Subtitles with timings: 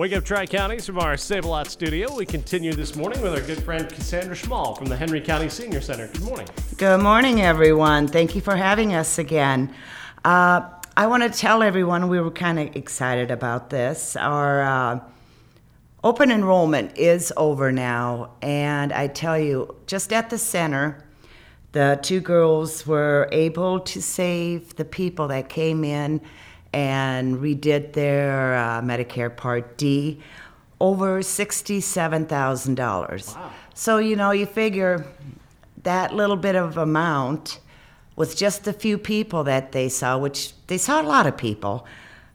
[0.00, 2.16] Wake up, Tri Counties from our Save a Lot studio.
[2.16, 5.82] We continue this morning with our good friend Cassandra Schmoll from the Henry County Senior
[5.82, 6.06] Center.
[6.06, 6.48] Good morning.
[6.78, 8.08] Good morning, everyone.
[8.08, 9.74] Thank you for having us again.
[10.24, 14.16] Uh, I want to tell everyone we were kind of excited about this.
[14.16, 15.00] Our uh,
[16.02, 21.04] open enrollment is over now, and I tell you, just at the center,
[21.72, 26.22] the two girls were able to save the people that came in
[26.72, 30.20] and redid their uh, Medicare Part D
[30.80, 33.36] over $67,000.
[33.36, 33.50] Wow.
[33.74, 35.06] So, you know, you figure
[35.82, 37.60] that little bit of amount
[38.16, 41.86] with just a few people that they saw, which they saw a lot of people.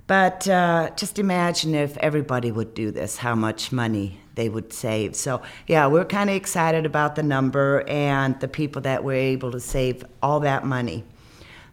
[0.07, 5.15] But uh, just imagine if everybody would do this, how much money they would save.
[5.15, 9.51] So, yeah, we're kind of excited about the number and the people that were able
[9.51, 11.03] to save all that money.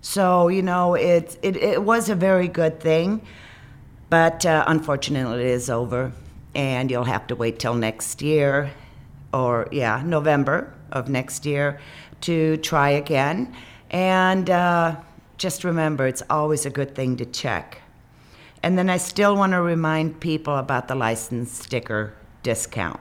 [0.02, 3.22] So, you know, it, it, it was a very good thing,
[4.10, 6.12] but uh, unfortunately, it is over,
[6.56, 8.72] and you'll have to wait till next year,
[9.32, 11.80] or yeah, November of next year,
[12.22, 13.54] to try again.
[13.90, 14.96] And uh,
[15.38, 17.80] just remember, it's always a good thing to check.
[18.64, 23.00] And then I still want to remind people about the license sticker discount.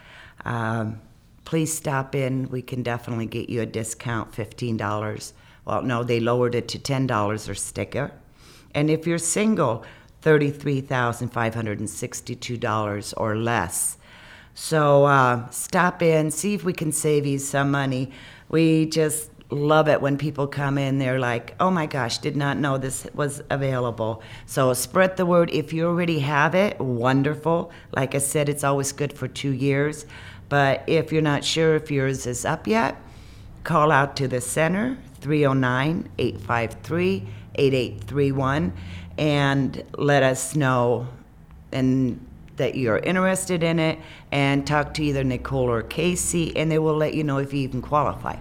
[0.44, 1.00] Um,
[1.44, 2.50] please stop in.
[2.50, 5.32] We can definitely get you a discount, $15.
[5.64, 8.12] Well, no, they lowered it to $10 or sticker.
[8.74, 9.84] And if you're single,
[10.24, 13.96] $33,562 or less.
[14.54, 18.12] So uh, stop in, see if we can save you some money.
[18.48, 22.58] We just love it when people come in, they're like, oh my gosh, did not
[22.58, 24.22] know this was available.
[24.46, 25.50] So spread the word.
[25.52, 27.70] If you already have it, wonderful.
[27.92, 30.06] Like I said, it's always good for two years.
[30.48, 32.96] But if you're not sure if yours is up yet,
[33.64, 34.98] call out to the center,
[35.34, 38.72] 309 853 8831
[39.16, 41.08] and let us know
[41.72, 42.20] and
[42.56, 43.98] that you're interested in it
[44.30, 47.60] and talk to either Nicole or Casey and they will let you know if you
[47.60, 48.36] even qualify.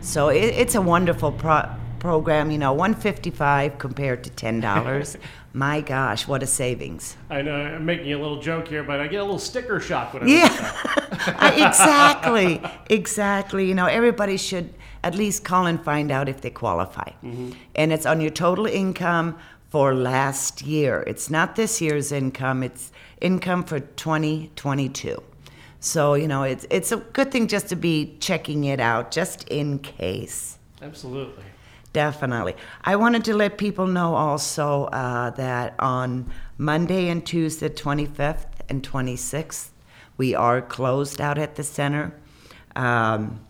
[0.00, 1.68] So it, it's a wonderful pro-
[1.98, 5.16] program, you know, 155 compared to $10.
[5.52, 7.16] My gosh, what a savings.
[7.30, 10.12] I know I'm making a little joke here, but I get a little sticker shock
[10.14, 10.42] when I Yeah.
[10.44, 11.36] look at that.
[11.42, 12.62] I- exactly,
[12.94, 13.66] exactly.
[13.68, 14.72] You know, everybody should
[15.06, 17.10] at least call and find out if they qualify.
[17.76, 21.04] And it's on your total income for last year.
[21.06, 22.90] It's not this year's income, it's
[23.20, 25.22] income for 2022.
[25.78, 29.46] So, you know, it's, it's a good thing just to be checking it out just
[29.48, 30.58] in case.
[30.82, 31.44] Absolutely.
[31.92, 32.56] Definitely.
[32.82, 38.82] I wanted to let people know also uh, that on Monday and Tuesday, 25th and
[38.82, 39.68] 26th,
[40.16, 42.12] we are closed out at the center.
[42.74, 43.45] Um,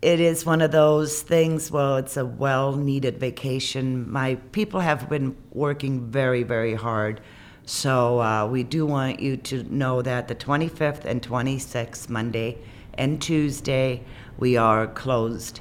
[0.00, 4.10] it is one of those things, well, it's a well needed vacation.
[4.10, 7.20] My people have been working very, very hard.
[7.66, 12.58] So uh, we do want you to know that the 25th and 26th, Monday
[12.94, 14.02] and Tuesday,
[14.38, 15.60] we are closed.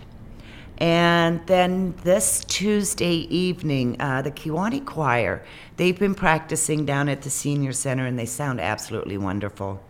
[0.78, 5.44] And then this Tuesday evening, uh, the Kewanee Choir,
[5.78, 9.84] they've been practicing down at the Senior Center and they sound absolutely wonderful.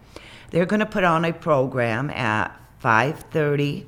[0.52, 3.86] They're going to put on a program at 5:30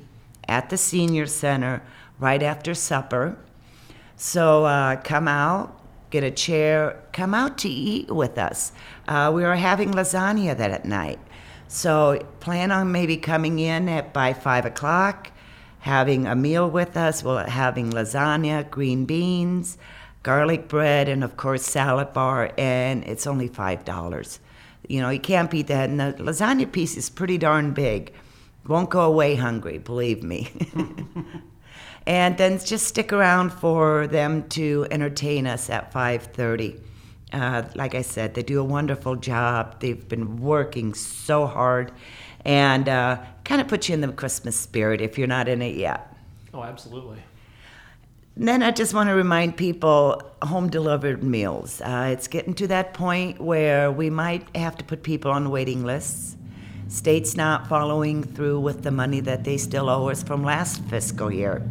[0.50, 1.80] at the Senior Center
[2.18, 3.38] right after supper.
[4.16, 5.80] So uh, come out,
[6.10, 8.72] get a chair, come out to eat with us.
[9.08, 11.20] Uh, we are having lasagna that at night.
[11.68, 15.30] So plan on maybe coming in at by five o'clock,
[15.78, 17.22] having a meal with us.
[17.22, 19.78] We're having lasagna, green beans,
[20.24, 24.40] garlic bread, and of course salad bar, and it's only five dollars.
[24.88, 25.88] You know, you can't beat that.
[25.88, 28.12] And the lasagna piece is pretty darn big.
[28.66, 30.48] Won't go away hungry, believe me.
[32.06, 36.80] and then just stick around for them to entertain us at 5.30
[37.32, 41.92] uh, like i said they do a wonderful job they've been working so hard
[42.44, 45.76] and uh, kind of put you in the christmas spirit if you're not in it
[45.76, 46.06] yet
[46.52, 47.18] Oh, absolutely.
[48.34, 51.80] and then I just want to remind people home delivered meals.
[51.80, 55.84] Uh, it's getting to that point where we might have to put people on waiting
[55.84, 56.36] lists.
[56.90, 61.32] States not following through with the money that they still owe us from last fiscal
[61.32, 61.62] year.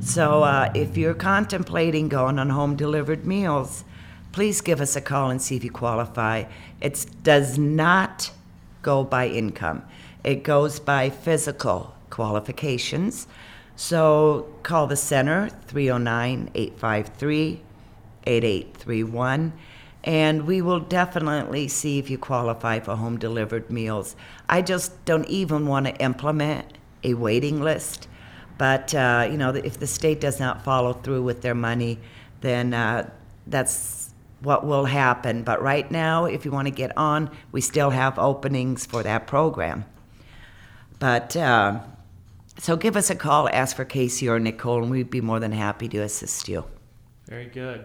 [0.00, 3.84] So uh, if you're contemplating going on home delivered meals,
[4.32, 6.44] please give us a call and see if you qualify.
[6.82, 8.30] It does not
[8.82, 9.82] go by income,
[10.22, 13.26] it goes by physical qualifications.
[13.76, 17.62] So call the center 309 853
[18.26, 19.52] 8831
[20.08, 24.16] and we will definitely see if you qualify for home delivered meals.
[24.48, 28.08] I just don't even want to implement a waiting list,
[28.56, 31.98] but uh, you know, if the state does not follow through with their money,
[32.40, 33.10] then uh,
[33.46, 34.08] that's
[34.40, 35.42] what will happen.
[35.42, 39.26] But right now, if you want to get on, we still have openings for that
[39.26, 39.84] program.
[40.98, 41.80] But uh,
[42.56, 45.52] so give us a call, ask for Casey or Nicole, and we'd be more than
[45.52, 46.64] happy to assist you.
[47.26, 47.84] Very good.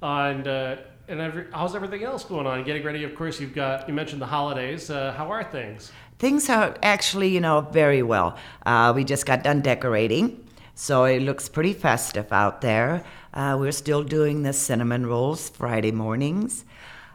[0.00, 0.76] And uh,
[1.10, 2.62] and every, how's everything else going on?
[2.62, 3.40] Getting ready, of course.
[3.40, 4.90] You've got you mentioned the holidays.
[4.90, 5.90] Uh, how are things?
[6.18, 8.36] Things are actually, you know, very well.
[8.64, 13.04] Uh, we just got done decorating, so it looks pretty festive out there.
[13.34, 16.64] Uh, we're still doing the cinnamon rolls Friday mornings.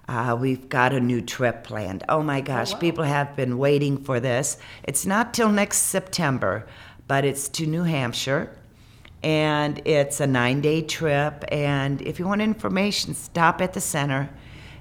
[0.07, 2.03] Uh, we've got a new trip planned.
[2.09, 2.80] Oh my gosh, wow.
[2.80, 4.57] people have been waiting for this.
[4.83, 6.68] It's not till next September,
[7.07, 8.56] but it's to New Hampshire.
[9.25, 11.44] And it's a nine day trip.
[11.51, 14.30] And if you want information, stop at the center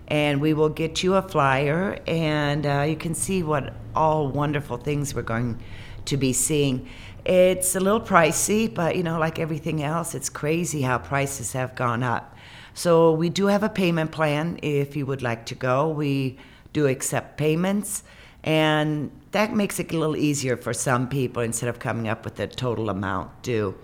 [0.08, 4.76] and we will get you a flyer and uh, you can see what all wonderful
[4.76, 5.58] things we're going
[6.05, 6.87] to be seeing.
[7.25, 11.75] It's a little pricey, but you know, like everything else, it's crazy how prices have
[11.75, 12.37] gone up.
[12.75, 15.88] So we do have a payment plan if you would like to go.
[15.88, 16.37] We
[16.75, 18.02] do accept payments,
[18.43, 22.35] and that makes it a little easier for some people instead of coming up with
[22.35, 23.75] the total amount due.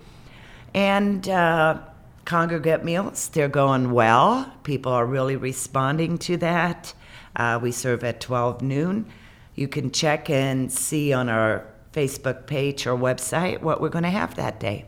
[0.75, 1.81] And uh,
[2.25, 4.53] congregate meals, they're going well.
[4.63, 6.95] People are really responding to that.
[7.35, 9.07] Uh, we serve at 12 noon.
[9.55, 14.11] You can check and see on our Facebook page or website what we're going to
[14.11, 14.87] have that day.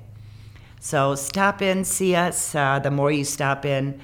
[0.80, 2.54] So stop in, see us.
[2.54, 4.00] Uh, the more you stop in,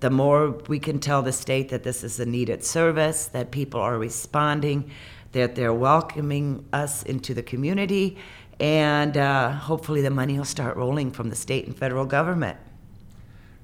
[0.00, 3.80] the more we can tell the state that this is a needed service, that people
[3.80, 4.90] are responding,
[5.32, 8.18] that they're welcoming us into the community,
[8.62, 12.56] and uh, hopefully the money will start rolling from the state and federal government.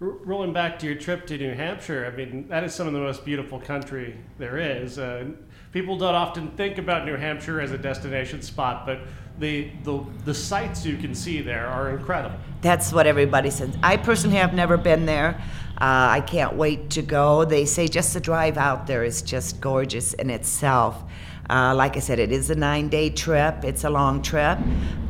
[0.03, 2.93] R- rolling back to your trip to New Hampshire, I mean, that is some of
[2.93, 4.99] the most beautiful country there is.
[4.99, 5.27] Uh,
[5.73, 8.99] people don't often think about New Hampshire as a destination spot, but
[9.39, 12.37] the, the, the sights you can see there are incredible.
[12.61, 13.77] That's what everybody says.
[13.85, 15.41] I personally have never been there.
[15.81, 17.45] Uh, I can't wait to go.
[17.45, 21.05] They say just the drive out there is just gorgeous in itself.
[21.51, 23.65] Uh, like I said, it is a nine day trip.
[23.65, 24.59] It's a long trip,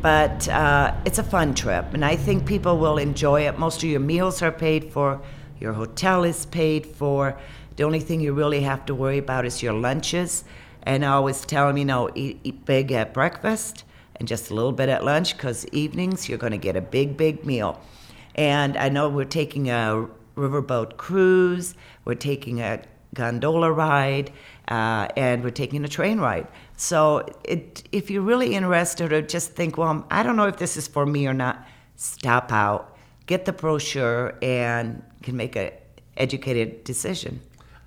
[0.00, 1.93] but uh, it's a fun trip.
[1.94, 3.58] And I think people will enjoy it.
[3.58, 5.20] Most of your meals are paid for,
[5.58, 7.37] your hotel is paid for.
[7.76, 10.44] The only thing you really have to worry about is your lunches.
[10.85, 13.84] And I always tell them, you know, eat, eat big at breakfast
[14.17, 17.17] and just a little bit at lunch because evenings you're going to get a big,
[17.17, 17.81] big meal.
[18.34, 21.75] And I know we're taking a riverboat cruise,
[22.05, 22.81] we're taking a
[23.14, 24.32] gondola ride,
[24.69, 26.47] uh, and we're taking a train ride.
[26.76, 30.76] So it, if you're really interested or just think, well, I don't know if this
[30.76, 31.67] is for me or not,
[31.97, 35.70] stop out, get the brochure, and can make an
[36.17, 37.41] educated decision.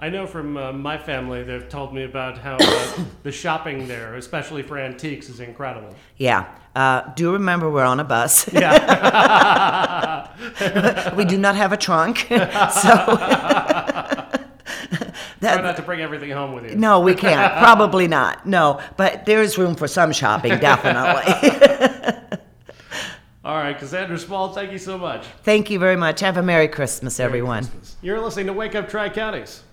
[0.04, 4.16] I know from uh, my family, they've told me about how uh, the shopping there,
[4.16, 5.96] especially for antiques, is incredible.
[6.18, 6.48] Yeah.
[6.76, 8.52] Uh, do remember we're on a bus.
[8.54, 10.28] Yeah.
[11.16, 12.26] we do not have a trunk.
[12.30, 12.38] so
[15.42, 16.76] Try not to bring everything home with you.
[16.76, 17.54] no, we can't.
[17.58, 18.46] Probably not.
[18.46, 21.50] No, but there is room for some shopping, definitely.
[23.44, 25.26] All right, Cassandra Schmoll, thank you so much.
[25.44, 26.20] Thank you very much.
[26.20, 27.68] Have a Merry Christmas, everyone.
[28.04, 29.64] You're listening to Wake Up Tri Counties.